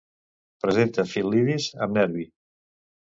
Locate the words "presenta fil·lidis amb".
0.63-1.97